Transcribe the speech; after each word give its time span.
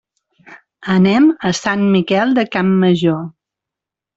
Anem 0.93 1.27
a 1.49 1.53
Sant 1.59 1.85
Miquel 1.99 2.35
de 2.39 2.47
Campmajor. 2.57 3.25